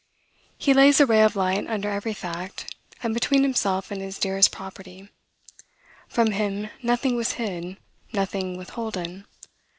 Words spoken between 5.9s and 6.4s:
From